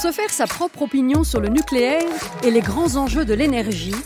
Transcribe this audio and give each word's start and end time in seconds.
Pour 0.00 0.12
se 0.12 0.14
faire 0.14 0.30
sa 0.30 0.46
propre 0.46 0.82
opinion 0.82 1.24
sur 1.24 1.40
le 1.40 1.48
nucléaire 1.48 2.06
et 2.44 2.52
les 2.52 2.60
grands 2.60 2.94
enjeux 2.94 3.24
de 3.24 3.34
l'énergie, 3.34 3.96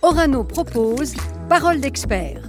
Orano 0.00 0.44
propose 0.44 1.12
Parole 1.50 1.78
d'expert. 1.78 2.40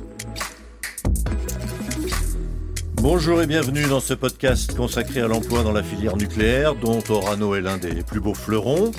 Bonjour 2.94 3.42
et 3.42 3.46
bienvenue 3.46 3.88
dans 3.88 4.00
ce 4.00 4.14
podcast 4.14 4.74
consacré 4.78 5.20
à 5.20 5.28
l'emploi 5.28 5.64
dans 5.64 5.74
la 5.74 5.84
filière 5.84 6.16
nucléaire, 6.16 6.76
dont 6.76 7.04
Orano 7.10 7.56
est 7.56 7.62
l'un 7.62 7.76
des 7.76 8.04
plus 8.04 8.22
beaux 8.22 8.36
fleurons. 8.36 8.94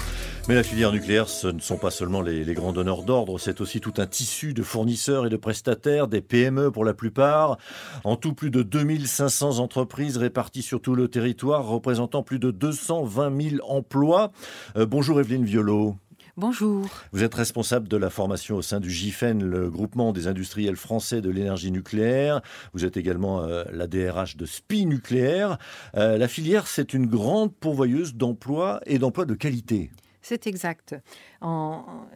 Mais 0.46 0.54
la 0.54 0.62
filière 0.62 0.92
nucléaire, 0.92 1.30
ce 1.30 1.46
ne 1.46 1.58
sont 1.58 1.78
pas 1.78 1.90
seulement 1.90 2.20
les, 2.20 2.44
grands 2.52 2.74
donneurs 2.74 3.02
d'ordre, 3.02 3.38
c'est 3.38 3.62
aussi 3.62 3.80
tout 3.80 3.94
un 3.96 4.06
tissu 4.06 4.52
de 4.52 4.62
fournisseurs 4.62 5.24
et 5.24 5.30
de 5.30 5.38
prestataires, 5.38 6.06
des 6.06 6.20
PME 6.20 6.70
pour 6.70 6.84
la 6.84 6.92
plupart. 6.92 7.56
En 8.04 8.16
tout, 8.16 8.34
plus 8.34 8.50
de 8.50 8.62
2500 8.62 9.58
entreprises 9.58 10.18
réparties 10.18 10.60
sur 10.60 10.82
tout 10.82 10.94
le 10.94 11.08
territoire, 11.08 11.66
représentant 11.66 12.22
plus 12.22 12.38
de 12.38 12.50
220 12.50 13.42
000 13.58 13.62
emplois. 13.66 14.32
Euh, 14.76 14.84
bonjour 14.84 15.18
Evelyne 15.18 15.46
Violo. 15.46 15.96
Bonjour. 16.36 16.90
Vous 17.12 17.22
êtes 17.22 17.34
responsable 17.34 17.88
de 17.88 17.96
la 17.96 18.10
formation 18.10 18.56
au 18.56 18.62
sein 18.62 18.80
du 18.80 18.90
GIFEN, 18.90 19.38
le 19.38 19.70
groupement 19.70 20.12
des 20.12 20.26
industriels 20.26 20.76
français 20.76 21.22
de 21.22 21.30
l'énergie 21.30 21.70
nucléaire. 21.70 22.42
Vous 22.74 22.84
êtes 22.84 22.98
également 22.98 23.44
euh, 23.44 23.64
la 23.72 23.86
DRH 23.86 24.36
de 24.36 24.44
SPI 24.44 24.84
Nucléaire. 24.84 25.56
Euh, 25.96 26.18
la 26.18 26.28
filière, 26.28 26.66
c'est 26.66 26.92
une 26.92 27.06
grande 27.06 27.54
pourvoyeuse 27.54 28.14
d'emplois 28.14 28.80
et 28.84 28.98
d'emplois 28.98 29.24
de 29.24 29.34
qualité. 29.34 29.90
C'est 30.26 30.46
exact. 30.46 30.96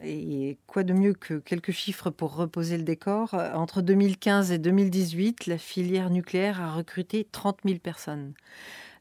et 0.03 0.57
quoi 0.67 0.83
de 0.83 0.95
mieux 0.95 1.13
que 1.13 1.35
quelques 1.35 1.73
chiffres 1.73 2.09
pour 2.09 2.37
reposer 2.37 2.79
le 2.79 2.83
décor? 2.83 3.35
Entre 3.35 3.83
2015 3.83 4.51
et 4.51 4.57
2018, 4.57 5.47
la 5.47 5.59
filière 5.59 6.09
nucléaire 6.09 6.59
a 6.63 6.73
recruté 6.73 7.29
30 7.31 7.59
000 7.67 7.79
personnes. 7.81 8.33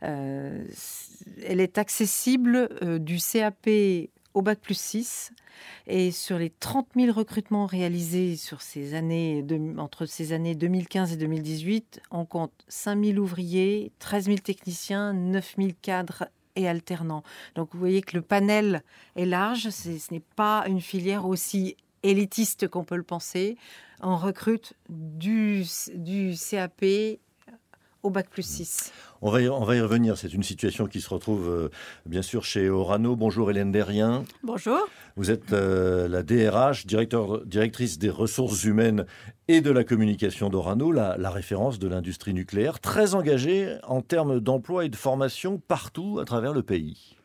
Euh, 0.04 0.62
elle 1.42 1.62
est 1.62 1.78
accessible 1.78 2.68
euh, 2.84 3.00
du 3.00 3.18
CAP 3.20 3.70
au 4.34 4.42
bac 4.42 4.60
plus 4.60 4.78
6. 4.78 5.32
Et 5.88 6.12
sur 6.12 6.38
les 6.38 6.50
30 6.50 6.90
000 6.98 7.14
recrutements 7.14 7.66
réalisés 7.66 8.36
sur 8.36 8.62
ces 8.62 8.94
années 8.94 9.44
entre 9.78 10.06
ces 10.06 10.34
années 10.34 10.54
2015 10.54 11.14
et 11.14 11.18
2018, 11.18 12.02
on 12.12 12.26
compte 12.26 12.52
5 12.68 13.06
000 13.06 13.18
ouvriers, 13.20 13.94
13 14.00 14.26
000 14.26 14.38
techniciens, 14.40 15.14
9 15.14 15.56
000 15.58 15.70
cadres 15.82 16.26
et 16.58 16.68
alternants. 16.68 17.24
Donc 17.56 17.70
vous 17.72 17.80
voyez 17.80 18.02
que 18.02 18.18
le 18.18 18.22
panel 18.22 18.84
est 19.16 19.26
large, 19.26 19.70
ce 19.70 19.90
n'est 20.12 20.24
pas 20.36 20.66
une 20.68 20.82
filière 20.82 21.26
aussi 21.26 21.78
élitiste 22.04 22.68
qu'on 22.68 22.84
peut 22.84 22.98
le 22.98 23.04
penser. 23.04 23.58
On 24.02 24.18
recrute 24.18 24.74
du, 24.90 25.64
du 25.96 26.36
CAP 26.36 26.84
au 28.04 28.10
bac 28.10 28.30
plus 28.30 28.46
6. 28.46 28.92
On 29.22 29.32
va, 29.32 29.42
y, 29.42 29.50
on 29.50 29.64
va 29.64 29.76
y 29.76 29.82
revenir. 29.82 30.18
C'est 30.18 30.34
une 30.34 30.44
situation 30.44 30.88
qui 30.88 31.02
se 31.02 31.10
retrouve 31.10 31.50
euh, 31.50 31.70
bien 32.06 32.22
sûr 32.22 32.46
chez 32.46 32.70
Orano. 32.70 33.16
Bonjour 33.16 33.50
Hélène 33.50 33.72
Derrien. 33.72 34.24
Bonjour. 34.44 34.88
Vous 35.16 35.32
êtes 35.32 35.54
euh, 35.54 36.08
la 36.08 36.24
DRH, 36.24 36.86
directeur, 36.86 37.46
directrice 37.46 37.98
des 37.98 38.10
ressources 38.10 38.64
humaines 38.64 39.06
et 39.48 39.62
de 39.62 39.72
la 39.72 39.84
communication 39.84 40.50
d'Orano, 40.50 40.92
la, 40.92 41.18
la, 41.18 41.30
référence 41.32 41.80
de 41.80 41.88
l'industrie 41.88 42.34
nucléaire, 42.34 42.80
très 42.80 43.16
engagée 43.16 43.78
en 43.84 44.02
termes 44.02 44.40
d'emploi 44.40 44.86
et 44.86 44.90
de 44.90 44.96
formation 44.96 45.58
partout 45.68 46.20
à 46.22 46.26
travers 46.26 46.54
le 46.54 46.64
pays. 46.64 47.18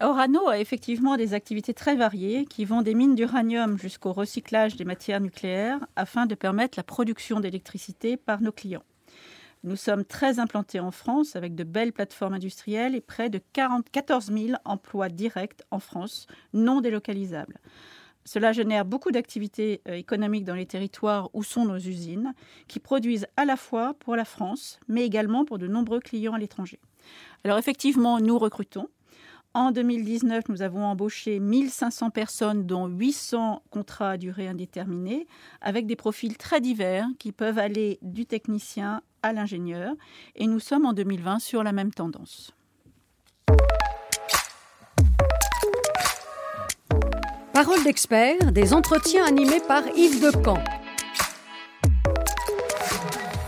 Orano 0.00 0.48
a 0.48 0.60
effectivement 0.60 1.16
des 1.16 1.34
activités 1.34 1.74
très 1.74 1.96
variées 1.96 2.44
qui 2.44 2.64
vont 2.64 2.82
des 2.82 2.94
mines 2.94 3.16
d'uranium 3.16 3.78
jusqu'au 3.78 4.12
recyclage 4.12 4.76
des 4.76 4.84
matières 4.84 5.20
nucléaires 5.20 5.80
afin 5.96 6.26
de 6.26 6.36
permettre 6.36 6.78
la 6.78 6.84
production 6.84 7.40
d'électricité 7.40 8.16
par 8.16 8.40
nos 8.40 8.52
clients. 8.52 8.84
Nous 9.64 9.76
sommes 9.76 10.04
très 10.04 10.38
implantés 10.38 10.80
en 10.80 10.90
France 10.90 11.34
avec 11.34 11.54
de 11.54 11.64
belles 11.64 11.92
plateformes 11.92 12.34
industrielles 12.34 12.94
et 12.94 13.00
près 13.00 13.28
de 13.28 13.40
14 13.52 14.32
000 14.32 14.58
emplois 14.64 15.08
directs 15.08 15.62
en 15.70 15.80
France, 15.80 16.26
non 16.52 16.80
délocalisables. 16.80 17.58
Cela 18.24 18.52
génère 18.52 18.84
beaucoup 18.84 19.10
d'activités 19.10 19.80
euh, 19.88 19.94
économiques 19.94 20.44
dans 20.44 20.54
les 20.54 20.66
territoires 20.66 21.30
où 21.32 21.42
sont 21.42 21.64
nos 21.64 21.78
usines, 21.78 22.34
qui 22.66 22.78
produisent 22.78 23.26
à 23.38 23.46
la 23.46 23.56
fois 23.56 23.94
pour 23.94 24.16
la 24.16 24.26
France, 24.26 24.78
mais 24.86 25.04
également 25.04 25.46
pour 25.46 25.58
de 25.58 25.66
nombreux 25.66 26.00
clients 26.00 26.34
à 26.34 26.38
l'étranger. 26.38 26.78
Alors 27.42 27.56
effectivement, 27.56 28.20
nous 28.20 28.38
recrutons. 28.38 28.88
En 29.54 29.72
2019, 29.72 30.50
nous 30.50 30.60
avons 30.60 30.84
embauché 30.84 31.40
1500 31.40 32.10
personnes, 32.10 32.66
dont 32.66 32.86
800 32.86 33.62
contrats 33.70 34.10
à 34.10 34.16
durée 34.18 34.46
indéterminée, 34.46 35.26
avec 35.62 35.86
des 35.86 35.96
profils 35.96 36.36
très 36.36 36.60
divers 36.60 37.08
qui 37.18 37.32
peuvent 37.32 37.58
aller 37.58 37.98
du 38.02 38.26
technicien 38.26 39.00
à 39.22 39.32
l'ingénieur. 39.32 39.94
Et 40.36 40.46
nous 40.46 40.60
sommes 40.60 40.86
en 40.86 40.92
2020 40.92 41.38
sur 41.38 41.62
la 41.62 41.72
même 41.72 41.92
tendance. 41.92 42.52
Parole 47.52 47.82
d'expert, 47.82 48.52
des 48.52 48.72
entretiens 48.72 49.24
animés 49.24 49.60
par 49.66 49.82
Yves 49.96 50.20
Decamp. 50.20 50.62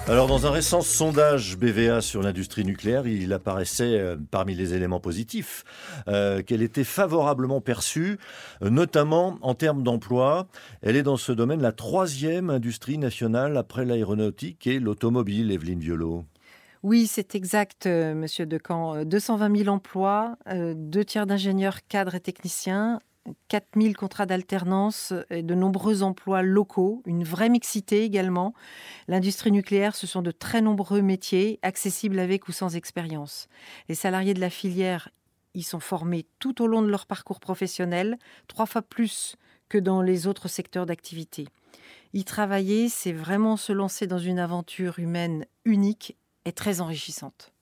Alors, 0.09 0.27
dans 0.27 0.45
un 0.47 0.51
récent 0.51 0.81
sondage 0.81 1.57
BVA 1.57 2.01
sur 2.01 2.21
l'industrie 2.21 2.65
nucléaire, 2.65 3.07
il 3.07 3.33
apparaissait 3.33 3.97
euh, 3.97 4.17
parmi 4.31 4.57
les 4.57 4.75
éléments 4.75 4.99
positifs 4.99 5.65
euh, 6.09 6.43
qu'elle 6.43 6.63
était 6.63 6.85
favorablement 6.85 7.61
perçue, 7.61 8.19
euh, 8.63 8.71
notamment 8.71 9.39
en 9.43 9.55
termes 9.55 9.85
d'emploi. 9.85 10.49
Elle 10.83 10.97
est 10.97 11.05
dans 11.05 11.17
ce 11.17 11.31
domaine 11.31 11.63
la 11.63 11.71
troisième 11.71 12.51
industrie 12.51 12.99
nationale 12.99 13.57
après 13.57 13.85
l'aéronautique 13.85 14.67
et 14.67 14.81
l'automobile, 14.81 15.53
Evelyne 15.53 15.81
Violo. 15.81 16.25
Oui, 16.83 17.07
c'est 17.07 17.35
exact, 17.35 17.87
Monsieur 17.87 18.47
Decamp. 18.47 19.05
220 19.05 19.57
000 19.59 19.69
emplois, 19.69 20.37
deux 20.75 21.05
tiers 21.05 21.27
d'ingénieurs, 21.27 21.87
cadres 21.89 22.15
et 22.15 22.21
techniciens, 22.21 23.01
4000 23.49 23.97
contrats 23.97 24.27
d'alternance 24.27 25.13
de 25.31 25.55
nombreux 25.55 26.03
emplois 26.03 26.43
locaux, 26.43 27.03
une 27.07 27.25
vraie 27.25 27.49
mixité 27.49 28.03
également. 28.03 28.55
L'industrie 29.09 29.53
nucléaire, 29.53 29.95
ce 29.95 30.07
sont 30.07 30.23
de 30.23 30.31
très 30.31 30.63
nombreux 30.63 31.03
métiers 31.03 31.59
accessibles 31.63 32.19
avec 32.19 32.49
ou 32.49 32.53
sans 32.53 32.77
expérience. 32.77 33.49
Les 33.89 33.95
salariés 33.95 34.35
de 34.35 34.41
la 34.41 34.51
filière 34.51 35.11
y 35.55 35.63
sont 35.63 35.81
formés 35.81 36.27
tout 36.39 36.63
au 36.63 36.67
long 36.67 36.83
de 36.83 36.89
leur 36.89 37.07
parcours 37.07 37.41
professionnel, 37.41 38.19
trois 38.47 38.67
fois 38.67 38.83
plus 38.83 39.37
que 39.69 39.79
dans 39.79 40.03
les 40.03 40.27
autres 40.27 40.49
secteurs 40.49 40.87
d'activité. 40.87 41.47
Y 42.13 42.25
travailler, 42.25 42.89
c'est 42.89 43.13
vraiment 43.13 43.57
se 43.57 43.73
lancer 43.73 44.07
dans 44.07 44.19
une 44.19 44.39
aventure 44.39 44.99
humaine 44.99 45.47
unique 45.65 46.17
et 46.45 46.53
très 46.53 46.81
enrichissante. 46.81 47.53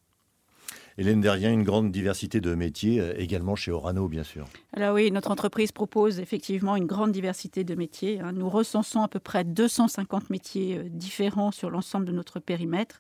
Hélène 1.01 1.21
Derrien, 1.21 1.53
une 1.53 1.63
grande 1.63 1.93
diversité 1.93 2.41
de 2.41 2.57
métiers, 2.57 3.01
euh, 3.01 3.15
également 3.17 3.55
chez 3.55 3.71
Orano, 3.71 4.09
bien 4.09 4.25
sûr. 4.25 4.47
Alors 4.73 4.97
oui, 4.97 5.13
notre 5.13 5.31
entreprise 5.31 5.71
propose 5.71 6.19
effectivement 6.19 6.75
une 6.75 6.87
grande 6.87 7.13
diversité 7.13 7.63
de 7.63 7.77
métiers. 7.77 8.19
Hein. 8.19 8.33
Nous 8.33 8.49
recensons 8.49 9.03
à 9.03 9.07
peu 9.07 9.21
près 9.21 9.45
250 9.45 10.29
métiers 10.29 10.77
euh, 10.77 10.89
différents 10.91 11.53
sur 11.53 11.71
l'ensemble 11.71 12.05
de 12.05 12.11
notre 12.11 12.41
périmètre, 12.41 12.99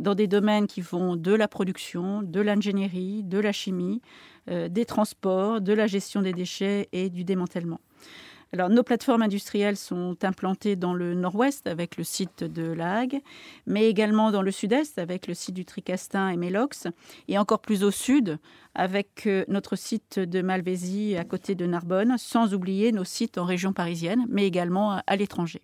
dans 0.00 0.16
des 0.16 0.26
domaines 0.26 0.66
qui 0.66 0.80
vont 0.80 1.14
de 1.14 1.32
la 1.32 1.46
production, 1.46 2.20
de 2.20 2.40
l'ingénierie, 2.40 3.22
de 3.22 3.38
la 3.38 3.52
chimie, 3.52 4.02
euh, 4.50 4.68
des 4.68 4.84
transports, 4.84 5.60
de 5.60 5.72
la 5.72 5.86
gestion 5.86 6.22
des 6.22 6.32
déchets 6.32 6.88
et 6.90 7.10
du 7.10 7.22
démantèlement. 7.22 7.80
Alors, 8.52 8.70
nos 8.70 8.84
plateformes 8.84 9.22
industrielles 9.22 9.76
sont 9.76 10.16
implantées 10.22 10.76
dans 10.76 10.94
le 10.94 11.14
nord-ouest 11.14 11.66
avec 11.66 11.96
le 11.96 12.04
site 12.04 12.44
de 12.44 12.62
La 12.62 12.98
Hague, 12.98 13.20
mais 13.66 13.88
également 13.88 14.30
dans 14.30 14.42
le 14.42 14.52
sud-est 14.52 14.98
avec 14.98 15.26
le 15.26 15.34
site 15.34 15.54
du 15.54 15.64
Tricastin 15.64 16.28
et 16.28 16.36
Mélox, 16.36 16.86
et 17.28 17.38
encore 17.38 17.60
plus 17.60 17.82
au 17.82 17.90
sud 17.90 18.38
avec 18.74 19.26
euh, 19.26 19.44
notre 19.48 19.74
site 19.74 20.20
de 20.20 20.42
Malvésie 20.42 21.16
à 21.16 21.24
côté 21.24 21.54
de 21.54 21.66
Narbonne, 21.66 22.16
sans 22.18 22.54
oublier 22.54 22.92
nos 22.92 23.04
sites 23.04 23.36
en 23.36 23.44
région 23.44 23.72
parisienne, 23.72 24.26
mais 24.28 24.46
également 24.46 25.00
à 25.06 25.16
l'étranger. 25.16 25.60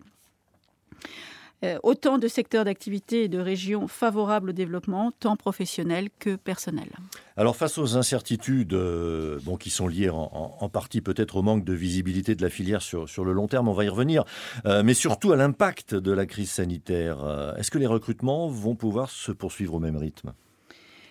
Euh, 1.63 1.77
autant 1.83 2.17
de 2.17 2.27
secteurs 2.27 2.65
d'activité 2.65 3.23
et 3.23 3.27
de 3.29 3.39
régions 3.39 3.87
favorables 3.87 4.49
au 4.49 4.53
développement, 4.53 5.11
tant 5.11 5.37
professionnel 5.37 6.09
que 6.19 6.35
personnel. 6.35 6.89
Alors 7.37 7.55
face 7.55 7.77
aux 7.77 7.95
incertitudes 7.95 8.73
euh, 8.73 9.39
bon, 9.43 9.55
qui 9.55 9.69
sont 9.69 9.87
liées 9.87 10.09
en, 10.09 10.69
partie 10.69 10.99
peut-être 10.99 11.37
au 11.37 11.41
manque 11.41 11.63
de 11.63 11.73
visibilité 11.73 12.35
de 12.35 12.41
la 12.41 12.49
filière 12.49 12.81
sur, 12.81 13.23
le 13.23 13.31
long 13.31 13.47
terme, 13.47 13.69
on 13.69 13.73
va 13.73 13.85
y 13.85 13.89
revenir, 13.89 14.25
euh, 14.65 14.83
mais 14.83 14.93
surtout 14.93 15.31
à 15.31 15.37
l'impact 15.37 15.95
de 15.95 16.11
la 16.11 16.25
crise 16.25 16.51
sanitaire, 16.51 17.53
est-ce 17.57 17.71
que 17.71 17.77
les 17.77 17.87
recrutements 17.87 18.47
vont 18.47 18.75
pouvoir 18.75 19.09
se 19.09 19.31
poursuivre 19.31 19.75
au 19.75 19.79
même 19.79 19.97
rythme? 19.97 20.33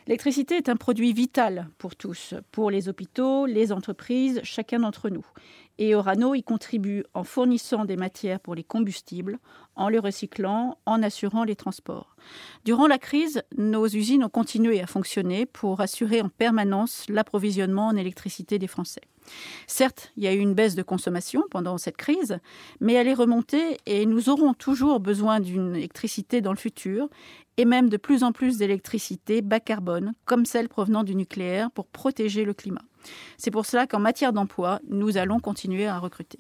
L'électricité 0.07 0.57
est 0.57 0.69
un 0.69 0.77
produit 0.77 1.13
vital 1.13 1.69
pour 1.79 1.95
tous, 1.95 2.35
pour 2.51 2.71
les 2.71 2.89
hôpitaux, 2.89 3.47
les 3.47 3.71
entreprises, 3.71 4.41
chacun 4.43 4.81
d'entre 4.81 5.11
nous. 5.11 5.25
Et 5.79 5.95
Orano 5.95 6.35
y 6.35 6.43
contribue 6.43 7.05
en 7.15 7.25
fournissant 7.25 7.85
des 7.85 7.97
matières 7.97 8.41
pour 8.41 8.55
les 8.55 8.65
combustibles, 8.65 9.39
en 9.75 9.89
les 9.89 9.99
recyclant, 9.99 10.77
en 10.87 11.03
assurant 11.03 11.45
les 11.45 11.57
transports. 11.57 12.17
Durant 12.65 12.87
la 12.87 12.99
crise, 12.99 13.43
nos 13.57 13.87
usines 13.87 14.25
ont 14.25 14.29
continué 14.29 14.83
à 14.83 14.87
fonctionner 14.87 15.47
pour 15.47 15.81
assurer 15.81 16.21
en 16.21 16.29
permanence 16.29 17.07
l'approvisionnement 17.09 17.89
en 17.89 17.97
électricité 17.97 18.59
des 18.59 18.67
Français. 18.67 19.01
Certes, 19.67 20.13
il 20.17 20.25
y 20.25 20.27
a 20.27 20.35
eu 20.35 20.39
une 20.39 20.55
baisse 20.55 20.75
de 20.75 20.83
consommation 20.83 21.45
pendant 21.51 21.79
cette 21.79 21.97
crise, 21.97 22.39
mais 22.81 22.95
elle 22.95 23.09
est 23.09 23.15
remontée 23.15 23.79
et 23.87 24.05
nous 24.05 24.29
aurons 24.29 24.53
toujours 24.53 25.01
besoin 25.01 25.41
d'une 25.41 25.77
électricité 25.77 26.41
dans 26.41 26.53
le 26.53 26.59
futur 26.59 27.09
et 27.57 27.65
même 27.65 27.89
de 27.89 27.97
plus 27.97 28.23
en 28.23 28.33
plus 28.33 28.59
d'électricité 28.59 29.43
bas 29.43 29.61
carbone, 29.61 30.15
comme 30.25 30.47
celle 30.47 30.69
provenant 30.69 31.05
du 31.05 31.15
nucléaire, 31.15 31.71
pour 31.71 31.87
protéger 31.87 32.45
le 32.45 32.55
climat. 32.55 32.83
C'est 33.37 33.51
pour 33.51 33.67
cela 33.67 33.87
qu'en 33.87 33.99
matière 33.99 34.33
d'emploi, 34.33 34.81
nous 34.89 35.17
allons 35.17 35.41
continuer 35.41 35.87
à 35.87 35.99
recruter. 35.99 36.39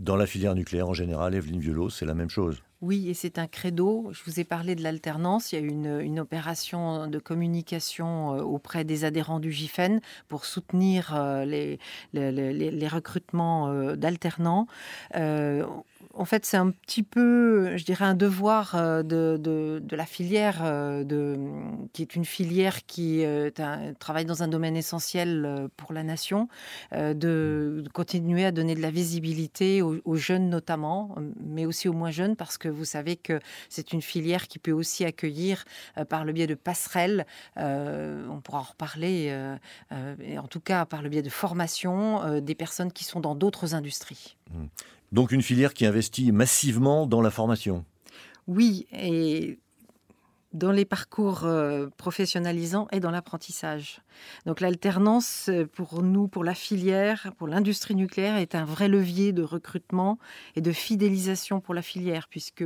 Dans 0.00 0.16
la 0.16 0.26
filière 0.26 0.54
nucléaire 0.54 0.88
en 0.88 0.94
général, 0.94 1.34
Evelyne 1.34 1.60
Violo, 1.60 1.88
c'est 1.88 2.04
la 2.04 2.14
même 2.14 2.30
chose. 2.30 2.60
Oui, 2.80 3.08
et 3.08 3.14
c'est 3.14 3.38
un 3.38 3.46
credo. 3.46 4.10
Je 4.12 4.22
vous 4.26 4.40
ai 4.40 4.44
parlé 4.44 4.74
de 4.74 4.82
l'alternance. 4.82 5.52
Il 5.52 5.58
y 5.58 5.62
a 5.62 5.64
une, 5.64 6.00
une 6.00 6.20
opération 6.20 7.06
de 7.06 7.18
communication 7.18 8.34
euh, 8.34 8.42
auprès 8.42 8.84
des 8.84 9.06
adhérents 9.06 9.40
du 9.40 9.52
GIFEN 9.52 10.00
pour 10.28 10.44
soutenir 10.44 11.14
euh, 11.14 11.46
les, 11.46 11.78
les, 12.12 12.30
les, 12.30 12.52
les 12.70 12.88
recrutements 12.88 13.68
euh, 13.68 13.96
d'alternants 13.96 14.66
en 16.16 16.24
fait, 16.24 16.46
c'est 16.46 16.56
un 16.56 16.70
petit 16.70 17.02
peu, 17.02 17.76
je 17.76 17.84
dirais, 17.84 18.04
un 18.04 18.14
devoir 18.14 18.74
euh, 18.74 19.02
de, 19.02 19.82
la 19.94 20.06
filière, 20.06 20.60
euh, 20.62 21.04
qui 21.92 22.02
est 22.02 22.16
une 22.16 22.24
filière 22.24 22.86
qui 22.86 23.24
euh, 23.24 23.50
travaille 23.98 24.24
dans 24.24 24.42
un 24.42 24.48
domaine 24.48 24.76
essentiel 24.76 25.68
pour 25.76 25.92
la 25.92 26.02
nation, 26.02 26.48
de, 26.92 27.84
continuer 27.92 28.44
à 28.44 28.52
donner 28.52 28.74
de 28.74 28.80
la 28.80 28.90
visibilité 28.90 29.82
aux, 29.82 30.16
jeunes 30.16 30.48
notamment, 30.48 31.14
mais 31.40 31.66
aussi 31.66 31.88
aux 31.88 31.92
moins 31.92 32.10
jeunes, 32.10 32.36
parce 32.36 32.58
que 32.58 32.68
vous 32.68 32.84
savez 32.84 33.16
que 33.16 33.40
c'est 33.68 33.92
une 33.92 34.02
filière 34.02 34.48
qui 34.48 34.58
peut 34.58 34.72
aussi 34.72 35.04
accueillir 35.04 35.64
par 36.08 36.24
le 36.24 36.32
biais 36.32 36.46
de 36.46 36.54
passerelles, 36.54 37.26
on 37.56 38.40
pourra 38.42 38.60
en 38.60 38.62
reparler, 38.62 39.34
en 39.90 40.48
tout 40.48 40.60
cas 40.60 40.84
par 40.84 41.02
le 41.02 41.08
biais 41.08 41.22
de 41.22 41.30
formation, 41.30 42.40
des 42.40 42.54
personnes 42.54 42.92
qui 42.92 43.04
sont 43.04 43.20
dans 43.20 43.34
d'autres 43.34 43.74
industries. 43.74 44.36
Donc 45.12 45.32
une 45.32 45.42
filière 45.42 45.74
qui 45.74 45.86
investit 45.86 46.32
massivement 46.32 47.06
dans 47.06 47.22
la 47.22 47.30
formation. 47.30 47.84
Oui, 48.46 48.86
et 48.92 49.58
dans 50.54 50.70
les 50.70 50.84
parcours 50.84 51.44
euh, 51.44 51.88
professionnalisants 51.96 52.86
et 52.92 53.00
dans 53.00 53.10
l'apprentissage. 53.10 54.00
Donc 54.46 54.60
l'alternance, 54.60 55.48
euh, 55.48 55.66
pour 55.66 56.02
nous, 56.02 56.28
pour 56.28 56.44
la 56.44 56.54
filière, 56.54 57.32
pour 57.36 57.48
l'industrie 57.48 57.96
nucléaire, 57.96 58.36
est 58.36 58.54
un 58.54 58.64
vrai 58.64 58.86
levier 58.86 59.32
de 59.32 59.42
recrutement 59.42 60.18
et 60.54 60.60
de 60.60 60.72
fidélisation 60.72 61.60
pour 61.60 61.74
la 61.74 61.82
filière, 61.82 62.28
puisque 62.28 62.64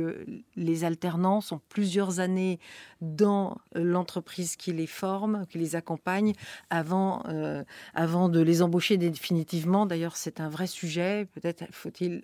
les 0.55 0.83
alternants 0.83 1.41
sont 1.41 1.59
plusieurs 1.67 2.19
années 2.19 2.59
dans 3.01 3.57
l'entreprise 3.73 4.55
qui 4.55 4.71
les 4.71 4.87
forme, 4.87 5.45
qui 5.49 5.57
les 5.57 5.75
accompagne, 5.75 6.33
avant, 6.69 7.23
euh, 7.27 7.63
avant 7.95 8.29
de 8.29 8.39
les 8.39 8.61
embaucher 8.61 8.97
définitivement. 8.97 9.87
D'ailleurs, 9.87 10.15
c'est 10.15 10.39
un 10.39 10.49
vrai 10.49 10.67
sujet. 10.67 11.27
Peut-être 11.33 11.63
faut-il 11.71 12.23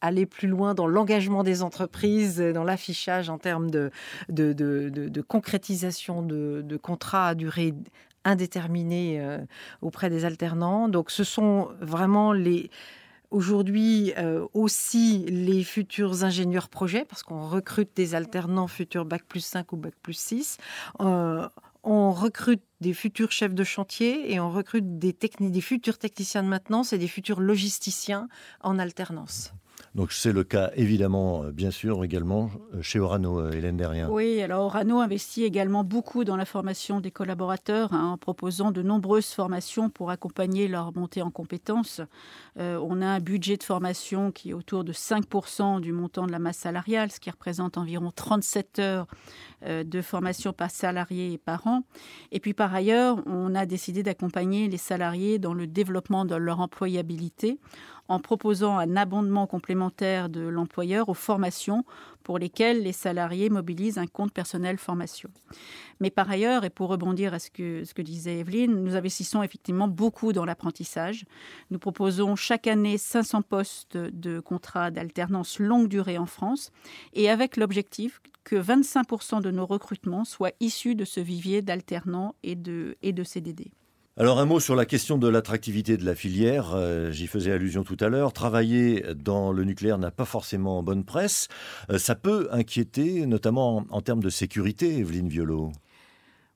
aller 0.00 0.26
plus 0.26 0.48
loin 0.48 0.74
dans 0.74 0.86
l'engagement 0.86 1.42
des 1.42 1.62
entreprises, 1.62 2.38
dans 2.38 2.64
l'affichage 2.64 3.30
en 3.30 3.38
termes 3.38 3.70
de, 3.70 3.90
de, 4.28 5.20
concrétisation 5.20 6.22
de, 6.22 6.76
contrats 6.76 7.28
à 7.28 7.34
durée 7.34 7.74
indéterminée 8.24 9.20
euh, 9.20 9.38
auprès 9.80 10.10
des 10.10 10.24
alternants. 10.24 10.88
Donc 10.88 11.10
ce 11.10 11.24
sont 11.24 11.70
vraiment 11.80 12.32
les 12.32 12.70
aujourd'hui 13.32 14.12
euh, 14.18 14.46
aussi 14.52 15.24
les 15.28 15.64
futurs 15.64 16.22
ingénieurs 16.22 16.68
projets, 16.68 17.04
parce 17.04 17.22
qu'on 17.22 17.48
recrute 17.48 17.90
des 17.96 18.14
alternants 18.14 18.68
futurs 18.68 19.04
Bac 19.04 19.24
plus 19.26 19.44
5 19.44 19.72
ou 19.72 19.76
Bac 19.76 19.94
plus 20.02 20.18
6. 20.18 20.58
Euh, 21.00 21.48
on 21.82 22.12
recrute 22.12 22.62
des 22.80 22.94
futurs 22.94 23.32
chefs 23.32 23.54
de 23.54 23.64
chantier 23.64 24.32
et 24.32 24.38
on 24.38 24.50
recrute 24.50 24.98
des 24.98 25.60
futurs 25.60 25.98
techniciens 25.98 26.42
de 26.44 26.48
maintenance 26.48 26.92
et 26.92 26.98
des 26.98 27.08
futurs 27.08 27.40
logisticiens 27.40 28.28
en 28.60 28.78
alternance. 28.78 29.52
Donc 29.94 30.12
c'est 30.12 30.32
le 30.32 30.42
cas 30.42 30.70
évidemment, 30.74 31.42
euh, 31.42 31.52
bien 31.52 31.70
sûr, 31.70 32.02
également 32.02 32.50
euh, 32.74 32.80
chez 32.80 32.98
Orano, 32.98 33.38
euh, 33.38 33.52
Hélène 33.52 33.76
Derrien. 33.76 34.08
Oui, 34.08 34.40
alors 34.40 34.64
Orano 34.64 35.00
investit 35.00 35.44
également 35.44 35.84
beaucoup 35.84 36.24
dans 36.24 36.36
la 36.36 36.46
formation 36.46 37.00
des 37.00 37.10
collaborateurs 37.10 37.92
hein, 37.92 38.12
en 38.12 38.16
proposant 38.16 38.70
de 38.70 38.80
nombreuses 38.80 39.26
formations 39.26 39.90
pour 39.90 40.10
accompagner 40.10 40.66
leur 40.66 40.96
montée 40.96 41.20
en 41.20 41.30
compétences. 41.30 42.00
on 42.56 43.02
a 43.02 43.06
un 43.06 43.20
budget 43.20 43.56
de 43.56 43.62
formation 43.62 44.30
qui 44.32 44.50
est 44.50 44.54
autour 44.54 44.84
de 44.84 44.92
5% 44.92 45.80
du 45.80 45.92
montant 45.92 46.26
de 46.26 46.32
la 46.32 46.38
masse 46.38 46.58
salariale, 46.58 47.10
ce 47.10 47.20
qui 47.20 47.30
représente 47.30 47.76
environ 47.76 48.10
37 48.14 48.78
heures 48.78 49.06
de 49.66 50.02
formation 50.02 50.52
par 50.52 50.70
salarié 50.70 51.32
et 51.32 51.38
par 51.38 51.66
an. 51.66 51.82
Et 52.30 52.40
puis 52.40 52.54
par 52.54 52.74
ailleurs, 52.74 53.22
on 53.26 53.54
a 53.54 53.66
décidé 53.66 54.02
d'accompagner 54.02 54.68
les 54.68 54.78
salariés 54.78 55.38
dans 55.38 55.54
le 55.54 55.66
développement 55.66 56.24
de 56.24 56.34
leur 56.34 56.60
employabilité 56.60 57.58
en 58.08 58.18
proposant 58.18 58.78
un 58.78 58.96
abondement 58.96 59.46
complémentaire 59.46 60.28
de 60.28 60.40
l'employeur 60.40 61.08
aux 61.08 61.14
formations 61.14 61.84
pour 62.22 62.38
lesquelles 62.38 62.82
les 62.82 62.92
salariés 62.92 63.50
mobilisent 63.50 63.98
un 63.98 64.06
compte 64.06 64.32
personnel 64.32 64.78
formation. 64.78 65.30
Mais 66.00 66.10
par 66.10 66.30
ailleurs, 66.30 66.64
et 66.64 66.70
pour 66.70 66.88
rebondir 66.88 67.34
à 67.34 67.38
ce 67.38 67.50
que, 67.50 68.02
disait 68.02 68.38
Evelyne, 68.38 68.82
nous 68.82 68.96
investissons 68.96 69.42
effectivement 69.42 69.88
beaucoup 69.88 70.32
dans 70.32 70.44
l'apprentissage. 70.44 71.24
Nous 71.70 71.78
proposons 71.78 72.36
chaque 72.36 72.66
année 72.66 72.98
500 72.98 73.42
postes 73.42 73.96
de 73.96 74.40
contrats 74.40 74.90
d'alternance 74.90 75.58
longue 75.58 75.88
durée 75.88 76.18
en 76.18 76.26
France 76.26 76.70
et 77.14 77.30
avec 77.30 77.56
l'objectif 77.56 78.20
que 78.44 78.56
25% 78.56 79.40
de 79.40 79.50
nos 79.50 79.66
recrutements 79.66 80.24
soient 80.24 80.52
issus 80.60 80.94
de 80.94 81.04
ce 81.04 81.20
vivier 81.20 81.62
d'alternants 81.62 82.34
et 82.42 82.56
de 82.56 83.24
CDD. 83.24 83.72
Alors 84.18 84.38
un 84.38 84.44
mot 84.44 84.60
sur 84.60 84.76
la 84.76 84.84
question 84.84 85.16
de 85.16 85.26
l'attractivité 85.26 85.96
de 85.96 86.04
la 86.04 86.14
filière, 86.14 86.74
euh, 86.74 87.10
j'y 87.10 87.26
faisais 87.26 87.50
allusion 87.50 87.82
tout 87.82 87.96
à 87.98 88.10
l'heure, 88.10 88.34
travailler 88.34 89.02
dans 89.16 89.52
le 89.52 89.64
nucléaire 89.64 89.96
n'a 89.96 90.10
pas 90.10 90.26
forcément 90.26 90.82
bonne 90.82 91.02
presse, 91.02 91.48
euh, 91.88 91.96
ça 91.96 92.14
peut 92.14 92.46
inquiéter 92.52 93.24
notamment 93.24 93.78
en, 93.78 93.86
en 93.88 94.00
termes 94.02 94.22
de 94.22 94.28
sécurité, 94.28 94.98
Evelyne 94.98 95.30
Violo. 95.30 95.72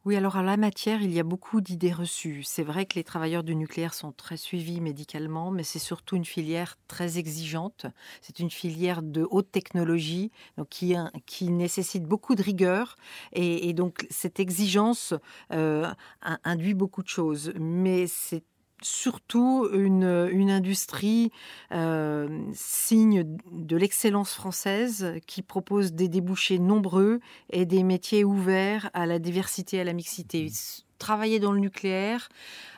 Oui, 0.06 0.14
alors 0.14 0.37
à 0.37 0.43
la 0.44 0.56
matière, 0.56 1.03
il 1.03 1.12
y 1.12 1.19
a 1.19 1.25
beaucoup 1.25 1.61
d'idées 1.61 1.93
reçues. 1.93 2.44
C'est 2.44 2.62
vrai 2.62 2.87
que 2.87 2.94
les 2.94 3.03
travailleurs 3.03 3.43
du 3.43 3.56
nucléaire 3.56 3.93
sont 3.93 4.12
très 4.12 4.37
suivis 4.37 4.81
médicalement, 4.81 5.50
mais 5.50 5.64
c'est 5.64 5.81
surtout 5.81 6.14
une 6.14 6.25
filière 6.25 6.76
très 6.87 7.19
exigeante. 7.19 7.87
C'est 8.20 8.38
une 8.38 8.49
filière 8.49 9.03
de 9.03 9.26
haute 9.29 9.50
technologie, 9.50 10.31
donc 10.58 10.69
qui, 10.69 11.50
nécessite 11.50 12.05
beaucoup 12.05 12.37
de 12.37 12.43
rigueur. 12.44 12.97
Et, 13.32 13.73
donc 13.73 14.06
cette 14.08 14.38
exigence 14.38 15.12
euh, 15.53 15.91
induit 16.23 16.75
beaucoup 16.75 17.02
de 17.02 17.09
choses. 17.09 17.52
Mais 17.59 18.06
c'est 18.06 18.44
surtout 18.87 19.69
une, 19.73 20.05
industrie 20.50 21.33
euh, 21.73 22.29
signe 22.55 23.37
de 23.50 23.77
l'excellence 23.77 24.33
française 24.33 25.15
qui 25.27 25.43
propose 25.43 25.93
des 25.93 26.09
débouchés 26.09 26.59
nombreux 26.59 27.21
et 27.50 27.67
des 27.67 27.83
métiers 27.83 28.25
ouverts 28.25 28.90
à 28.95 29.07
la 29.07 29.19
diversité 29.19 29.78
et 29.78 29.81
à 29.81 29.85
la 29.85 29.93
mixité. 29.93 30.45
Mmh. 30.45 30.83
Travailler 30.99 31.40
dans 31.40 31.52
le 31.52 31.61
nucléaire, 31.61 32.28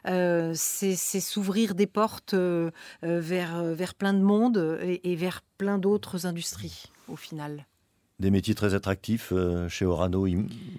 euh, 0.09 0.53
c'est 0.55 0.97
s'ouvrir 0.97 1.75
des 1.75 1.87
portes 1.87 2.35
euh, 2.35 2.71
vers, 3.03 3.63
vers 3.63 3.95
plein 3.95 4.13
de 4.13 4.23
monde 4.23 4.81
et 4.83 5.15
vers 5.15 5.43
plein 5.57 5.79
d'autres 5.79 6.27
industries 6.27 6.87
au 7.09 7.17
final. 7.17 7.67
Des 8.21 8.33
métiers 8.33 8.57
très 8.57 8.75
attractifs 8.75 9.33
euh, 9.33 9.69
chez 9.69 9.85
Orano, 9.85 10.27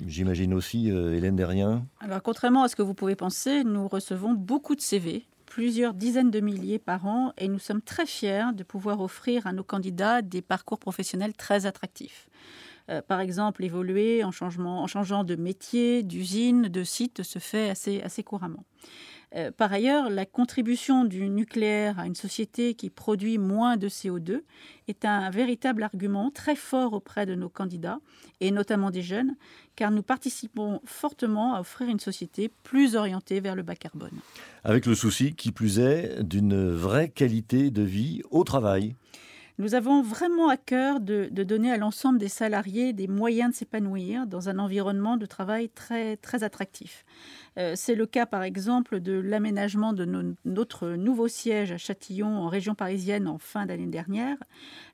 j'imagine 0.05 0.53
aussi, 0.53 0.91
euh, 0.91 1.15
Hélène 1.15 1.38
Derrien 1.38 1.86
Alors, 2.01 2.22
contrairement 2.22 2.63
à 2.63 2.67
ce 2.67 2.75
que 2.75 2.81
vous 2.81 2.93
pouvez 2.93 3.15
penser, 3.15 3.63
nous 3.63 3.88
recevons 3.88 4.34
beaucoup 4.34 4.75
de 4.75 4.81
CV, 4.81 5.25
plusieurs 5.46 5.93
dizaines 5.93 6.31
de 6.31 6.41
milliers 6.41 6.79
par 6.79 7.05
an, 7.05 7.31
et 7.38 7.48
nous 7.48 7.58
sommes 7.58 7.81
très 7.81 8.05
fiers 8.05 8.51
de 8.53 8.63
pouvoir 8.63 9.00
offrir 9.00 9.48
à 9.48 9.53
nos 9.53 9.63
candidats 9.63 10.22
des 10.22 10.41
parcours 10.41 10.79
professionnels 10.79 11.31
très 11.34 11.65
attractifs. 11.65 12.27
Euh, 12.89 13.01
par 13.01 13.22
exemple, 13.22 13.63
évoluer 13.63 14.22
en, 14.25 14.31
changement, 14.31 14.84
en 14.84 14.88
changeant 14.88 15.24
de 15.24 15.38
métier, 15.38 16.03
d'usine, 16.03 16.63
de 16.63 16.84
site 16.84 17.24
se 17.24 17.39
fait 17.39 17.69
assez, 17.69 18.01
assez 18.01 18.22
couramment. 18.22 18.65
Euh, 19.36 19.51
par 19.51 19.71
ailleurs, 19.71 20.09
la 20.09 20.25
contribution 20.25 21.05
du 21.05 21.29
nucléaire 21.29 22.00
à 22.00 22.07
une 22.07 22.15
société 22.15 22.74
qui 22.74 22.89
produit 22.89 23.38
moins 23.38 23.77
de 23.77 23.88
CO2 23.88 24.41
est 24.88 25.05
un 25.05 25.29
véritable 25.29 25.83
argument 25.83 26.31
très 26.31 26.55
fort 26.55 26.93
auprès 26.93 27.27
de 27.27 27.36
nos 27.36 27.50
candidats, 27.50 28.00
et 28.39 28.50
notamment 28.50 28.89
des 28.89 29.03
jeunes, 29.03 29.36
car 29.75 29.91
nous 29.91 30.01
participons 30.01 30.81
fortement 30.83 31.53
à 31.53 31.59
offrir 31.59 31.89
une 31.89 32.00
société 32.00 32.50
plus 32.63 32.95
orientée 32.95 33.39
vers 33.39 33.55
le 33.55 33.62
bas 33.62 33.75
carbone. 33.75 34.19
Avec 34.63 34.88
le 34.88 34.95
souci, 34.95 35.36
qui 35.36 35.51
plus 35.51 35.79
est, 35.79 36.24
d'une 36.24 36.71
vraie 36.71 37.09
qualité 37.09 37.69
de 37.69 37.83
vie 37.83 38.21
au 38.31 38.43
travail. 38.43 38.95
Nous 39.59 39.75
avons 39.75 40.01
vraiment 40.01 40.48
à 40.48 40.55
cœur 40.55 41.01
de, 41.01 41.27
donner 41.29 41.69
à 41.69 41.75
l'ensemble 41.75 42.17
des 42.17 42.29
salariés 42.29 42.93
des 42.93 43.09
moyens 43.09 43.51
de 43.51 43.55
s'épanouir 43.57 44.25
dans 44.25 44.48
un 44.48 44.57
environnement 44.57 45.17
de 45.17 45.25
travail 45.25 45.67
très, 45.67 46.15
très 46.15 46.45
attractif. 46.45 47.03
Euh, 47.58 47.74
c'est 47.75 47.96
le 47.96 48.06
cas, 48.06 48.25
par 48.25 48.44
exemple, 48.44 49.00
de 49.00 49.13
l'aménagement 49.13 49.94
de 49.94 50.36
notre 50.46 50.89
nouveau 50.89 51.27
siège 51.27 51.72
à 51.72 51.77
Châtillon, 51.77 52.27
en 52.27 52.48
région 52.48 52.75
parisienne, 52.75 53.27
en 53.27 53.38
fin 53.38 53.65
d'année 53.65 53.88
dernière, 53.88 54.38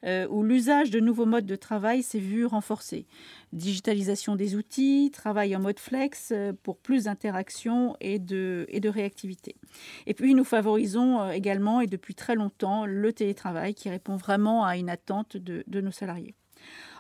euh, 0.06 0.28
où 0.30 0.44
l'usage 0.44 0.90
de 0.90 1.00
nouveaux 1.00 1.26
modes 1.26 1.46
de 1.46 1.56
travail 1.56 2.04
s'est 2.04 2.20
vu 2.20 2.46
renforcé. 2.46 3.06
Digitalisation 3.54 4.36
des 4.36 4.56
outils, 4.56 5.12
travail 5.12 5.56
en 5.56 5.60
mode 5.60 5.80
flex 5.80 6.32
euh, 6.32 6.54
pour 6.64 6.78
plus 6.78 7.06
d'interaction 7.06 7.96
et 8.00 8.20
de, 8.20 8.66
et 8.70 8.80
de 8.80 8.90
réactivité. 8.90 9.56
Et 10.06 10.14
puis, 10.14 10.34
nous 10.34 10.44
favorisons 10.44 11.30
également, 11.32 11.82
et 11.82 11.88
depuis 11.88 12.16
très 12.16 12.36
longtemps, 12.36 12.86
le 12.86 13.14
télétravail 13.14 13.74
qui 13.74 13.90
répond 13.90 14.16
vraiment 14.16 14.66
à 14.66 14.78
une 14.78 14.90
attente 14.90 15.38
de 15.38 15.82
nos 15.82 15.92
salariés. 15.92 16.36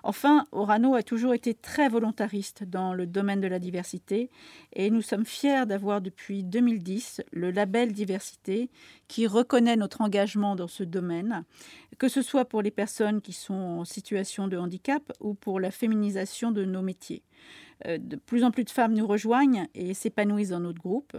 Enfin, 0.07 0.45
Orano 0.51 0.93
a 0.93 1.01
toujours 1.01 1.33
été 1.33 1.55
très 1.55 1.89
volontariste 1.89 2.63
dans 2.63 2.93
le 2.93 3.07
domaine 3.07 3.41
de 3.41 3.47
la 3.47 3.57
diversité 3.57 4.29
et 4.73 4.91
nous 4.91 5.01
sommes 5.01 5.25
fiers 5.25 5.65
d'avoir 5.65 5.99
depuis 5.99 6.43
2010 6.43 7.23
le 7.31 7.49
label 7.49 7.91
diversité 7.91 8.69
qui 9.07 9.25
reconnaît 9.25 9.75
notre 9.75 10.01
engagement 10.01 10.55
dans 10.55 10.67
ce 10.67 10.83
domaine, 10.83 11.43
que 11.97 12.07
ce 12.07 12.21
soit 12.21 12.45
pour 12.45 12.61
les 12.61 12.69
personnes 12.69 13.19
qui 13.19 13.33
sont 13.33 13.55
en 13.55 13.83
situation 13.83 14.47
de 14.47 14.57
handicap 14.57 15.11
ou 15.21 15.33
pour 15.33 15.59
la 15.59 15.71
féminisation 15.71 16.51
de 16.51 16.65
nos 16.65 16.83
métiers. 16.83 17.23
Euh, 17.85 17.97
de 17.97 18.15
plus 18.15 18.43
en 18.43 18.51
plus 18.51 18.63
de 18.63 18.69
femmes 18.69 18.93
nous 18.93 19.05
rejoignent 19.05 19.67
et 19.75 19.93
s'épanouissent 19.93 20.49
dans 20.49 20.59
notre 20.59 20.79
groupe. 20.79 21.17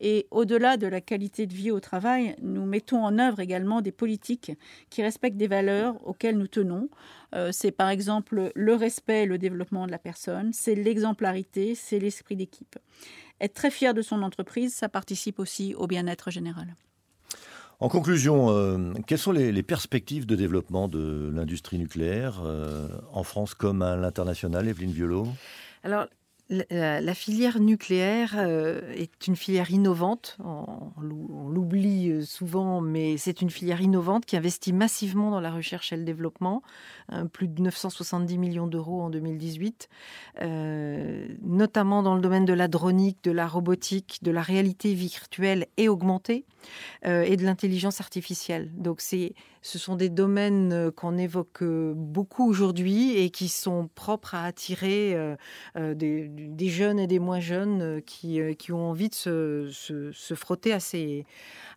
Et 0.00 0.26
au-delà 0.30 0.76
de 0.76 0.86
la 0.86 1.00
qualité 1.00 1.46
de 1.46 1.54
vie 1.54 1.70
au 1.70 1.80
travail, 1.80 2.34
nous 2.42 2.66
mettons 2.66 3.04
en 3.04 3.18
œuvre 3.18 3.40
également 3.40 3.80
des 3.80 3.92
politiques 3.92 4.52
qui 4.90 5.02
respectent 5.02 5.36
des 5.36 5.46
valeurs 5.46 5.96
auxquelles 6.06 6.38
nous 6.38 6.48
tenons. 6.48 6.88
Euh, 7.34 7.50
c'est 7.52 7.70
par 7.70 7.88
exemple 7.88 8.50
le 8.54 8.74
respect 8.74 9.22
et 9.22 9.26
le 9.26 9.38
développement 9.38 9.86
de 9.86 9.92
la 9.92 9.98
personne, 9.98 10.52
c'est 10.52 10.74
l'exemplarité, 10.74 11.74
c'est 11.74 11.98
l'esprit 11.98 12.36
d'équipe. 12.36 12.78
Être 13.40 13.54
très 13.54 13.70
fier 13.70 13.94
de 13.94 14.02
son 14.02 14.22
entreprise, 14.22 14.74
ça 14.74 14.88
participe 14.88 15.38
aussi 15.38 15.74
au 15.74 15.86
bien-être 15.86 16.30
général. 16.30 16.76
En 17.82 17.88
conclusion, 17.88 18.50
euh, 18.50 18.92
quelles 19.08 19.18
sont 19.18 19.32
les, 19.32 19.62
perspectives 19.62 20.24
de 20.24 20.36
développement 20.36 20.86
de 20.86 21.32
l'industrie 21.34 21.78
nucléaire 21.78 22.40
en 23.12 23.24
France 23.24 23.54
comme 23.54 23.82
à 23.82 23.96
l'international, 23.96 24.68
Evelyne 24.68 24.92
Violo 24.92 25.26
la, 26.70 27.14
filière 27.14 27.60
nucléaire 27.60 28.34
euh, 28.36 28.92
est 28.92 29.26
une 29.26 29.36
filière 29.36 29.70
innovante. 29.70 30.36
On, 30.44 30.92
l'oublie 31.00 32.10
euh, 32.10 32.22
souvent, 32.22 32.80
mais 32.80 33.16
c'est 33.16 33.42
une 33.42 33.50
filière 33.50 33.80
innovante 33.80 34.26
qui 34.26 34.36
investit 34.36 34.72
massivement 34.72 35.30
dans 35.30 35.40
la 35.40 35.50
recherche 35.50 35.92
et 35.92 35.96
le 35.96 36.04
développement. 36.04 36.62
Hein, 37.08 37.26
plus 37.26 37.48
de 37.48 37.60
970 37.62 38.38
millions 38.38 38.66
d'euros 38.66 39.02
en 39.02 39.10
2018, 39.10 39.88
euh, 40.42 41.28
notamment 41.42 42.02
dans 42.02 42.14
le 42.14 42.20
domaine 42.20 42.44
de 42.44 42.52
la 42.52 42.68
dronique, 42.68 43.18
de 43.24 43.32
la 43.32 43.46
robotique, 43.46 44.18
de 44.22 44.30
la 44.30 44.42
réalité 44.42 44.94
virtuelle 44.94 45.66
et 45.76 45.88
augmentée 45.88 46.44
et 47.04 47.36
de 47.36 47.44
l'intelligence 47.44 48.00
artificielle. 48.00 48.70
Donc, 48.76 49.00
c'est 49.00 49.34
ce 49.62 49.78
sont 49.78 49.94
des 49.94 50.08
domaines 50.08 50.72
euh, 50.72 50.90
qu'on 50.90 51.16
évoque 51.16 51.62
euh, 51.62 51.94
beaucoup 51.96 52.48
aujourd'hui 52.48 53.16
et 53.16 53.30
qui 53.30 53.48
sont 53.48 53.88
propres 53.94 54.34
à 54.34 54.44
attirer 54.44 55.14
euh, 55.14 55.94
des, 55.94 56.68
jeunes 56.68 56.98
et 56.98 57.06
des 57.06 57.20
moins 57.20 57.38
jeunes 57.38 58.02
qui, 58.02 58.40
ont 58.70 58.90
envie 58.90 59.08
de 59.08 59.14
se, 59.14 60.34
frotter 60.34 60.72
à 60.72 60.80
ces, 60.80 61.24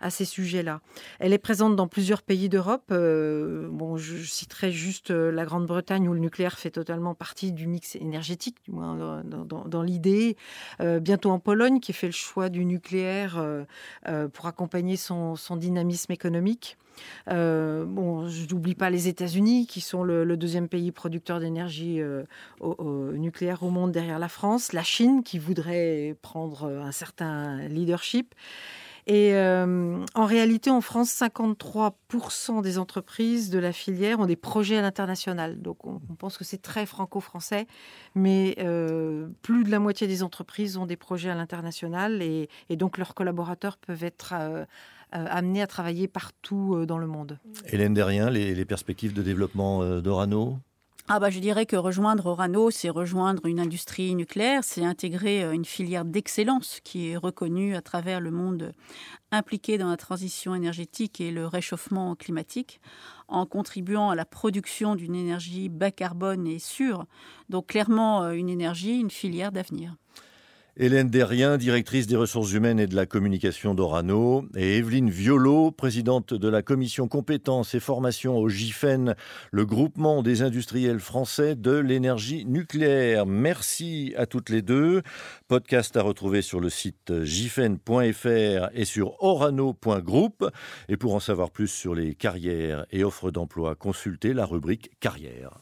sujets-là. 0.10 0.82
Elle 1.20 1.34
est 1.34 1.38
présente 1.38 1.76
dans 1.76 1.88
plusieurs 1.88 2.24
pays 2.24 2.50
d'Europe. 2.50 2.86
bon, 2.90 3.98
je, 3.98 4.18
citerai 4.18 4.72
juste 4.72 5.12
la 5.12 5.46
Grande-Bretagne 5.46 6.08
où 6.10 6.14
le 6.14 6.20
nucléaire 6.20 6.58
fait 6.58 6.72
totalement 6.72 7.14
partie 7.14 7.52
du 7.52 7.68
mix 7.68 7.96
énergétique, 7.96 8.58
du 8.66 8.72
moins 8.72 9.24
dans, 9.24 9.84
l'idée. 9.84 10.38
bientôt 10.80 11.30
en 11.30 11.40
Pologne, 11.40 11.80
qui 11.80 11.94
fait 11.94 12.08
le 12.08 12.14
choix 12.14 12.50
du 12.50 12.66
nucléaire 12.66 13.44
pour 14.34 14.46
accompagner 14.48 14.96
son 14.96 15.36
dynamisme 15.58 16.12
économique. 16.12 16.78
Euh, 17.30 17.86
bon, 17.86 18.28
je 18.28 18.48
n'oublie 18.48 18.76
pas 18.76 18.90
les 18.90 19.08
États-Unis, 19.08 19.68
qui 19.68 19.82
sont 19.82 20.04
le, 20.04 20.36
deuxième 20.38 20.68
pays 20.68 20.92
producteur 20.92 21.40
d'énergie 21.40 22.02
euh, 22.02 22.24
nucléaire 23.14 23.64
au 23.64 23.70
monde 23.70 23.92
derrière 23.92 24.20
la 24.20 24.30
France. 24.30 24.74
La 24.74 24.84
Chine, 24.84 25.24
qui 25.24 25.40
voudrait 25.40 26.16
prendre 26.22 26.66
un 26.66 26.92
certain 26.92 27.68
leadership. 27.68 28.36
Et 29.08 29.36
euh, 29.36 30.04
en 30.16 30.26
réalité, 30.26 30.72
en 30.72 30.82
France, 30.82 31.10
53% 31.12 32.64
des 32.64 32.80
entreprises 32.80 33.52
de 33.52 33.60
la 33.60 33.72
filière 33.72 34.20
ont 34.20 34.26
des 34.26 34.36
projets 34.36 34.78
à 34.78 34.82
l'international. 34.82 35.62
Donc 35.62 35.86
on, 35.86 36.00
pense 36.18 36.40
que 36.40 36.44
c'est 36.44 36.62
très 36.62 36.88
franco-français, 36.88 37.68
mais 38.16 38.56
plus 39.44 39.64
de 39.64 39.70
la 39.70 39.80
moitié 39.80 40.08
des 40.08 40.24
entreprises 40.24 40.78
ont 40.78 40.88
des 40.88 40.98
projets 40.98 41.30
à 41.30 41.36
l'international 41.36 42.24
et, 42.24 42.50
donc 42.72 42.98
leurs 42.98 43.14
collaborateurs 43.14 43.78
peuvent 43.78 44.04
être 44.04 44.34
euh, 44.38 44.66
amenés 45.16 45.62
à 45.62 45.68
travailler 45.68 46.08
partout 46.08 46.76
euh, 46.76 46.86
dans 46.86 46.98
le 46.98 47.08
monde. 47.08 47.40
Hélène 47.68 47.94
Derrien, 47.94 48.30
les, 48.30 48.66
perspectives 48.66 49.14
de 49.14 49.22
développement 49.22 49.82
euh, 49.82 50.02
d'Orano? 50.02 50.58
Ah 51.08 51.20
bah 51.20 51.30
je 51.30 51.38
dirais 51.38 51.68
que 51.68 51.76
rejoindre 51.76 52.26
Orano, 52.26 52.72
c'est 52.72 52.90
rejoindre 52.90 53.46
une 53.46 53.60
industrie 53.60 54.16
nucléaire, 54.16 54.64
c'est 54.64 54.84
intégrer 54.84 55.44
une 55.54 55.64
filière 55.64 56.04
d'excellence 56.04 56.80
qui 56.84 57.10
est 57.10 57.16
reconnue 57.16 57.76
à 57.76 57.84
travers 57.84 58.20
le 58.20 58.32
monde 58.32 58.74
impliqué 59.32 59.78
dans 59.78 59.90
la 59.90 59.98
transition 59.98 60.56
énergétique 60.56 61.22
et 61.22 61.30
le 61.30 61.46
réchauffement 61.46 62.16
climatique, 62.16 62.82
en 63.28 63.46
contribuant 63.46 64.10
à 64.10 64.16
la 64.16 64.26
production 64.26 64.96
d'une 64.96 65.14
énergie 65.14 65.70
bas 65.70 65.92
carbone 65.92 66.48
et 66.48 66.58
sûre. 66.58 67.06
Donc 67.50 67.68
clairement 67.68 68.32
une 68.32 68.50
énergie, 68.50 69.00
une 69.00 69.12
filière 69.12 69.52
d'avenir. 69.52 69.96
Hélène 70.78 71.10
Derrien, 71.10 71.56
directrice 71.56 72.06
des 72.06 72.18
ressources 72.18 72.52
humaines 72.52 72.82
et 72.82 72.88
de 72.88 72.98
la 72.98 73.06
communication 73.06 73.74
d'Orano, 73.76 74.44
et 74.58 74.76
Evelyne 74.76 75.10
Violo, 75.10 75.72
présidente 75.72 76.34
de 76.34 76.50
la 76.50 76.64
commission 76.64 77.08
compétences 77.08 77.74
et 77.76 77.80
formation 77.80 78.38
au 78.38 78.50
GIFEN, 78.50 79.16
le 79.52 79.66
groupement 79.66 80.22
des 80.22 80.42
industriels 80.42 81.00
français 81.00 81.56
de 81.56 81.72
l'énergie 81.72 82.44
nucléaire. 82.46 83.26
Merci 83.26 84.14
à 84.18 84.26
toutes 84.26 84.50
les 84.50 84.62
deux. 84.62 85.02
Podcast 85.48 85.96
à 85.96 86.02
retrouver 86.02 86.42
sur 86.42 86.60
le 86.60 86.70
site 86.70 87.24
gifen.fr 87.24 88.68
et 88.74 88.84
sur 88.84 89.24
orano.group. 89.24 90.46
Et 90.90 90.98
pour 90.98 91.16
en 91.16 91.22
savoir 91.22 91.52
plus 91.52 91.70
sur 91.70 91.96
les 91.96 92.16
carrières 92.16 92.86
et 92.92 93.06
offres 93.06 93.32
d'emploi, 93.32 93.76
consultez 93.76 94.34
la 94.34 94.46
rubrique 94.46 94.92
carrière. 95.00 95.62